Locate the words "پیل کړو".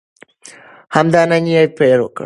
1.77-2.17